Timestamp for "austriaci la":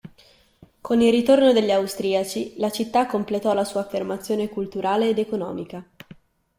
1.69-2.71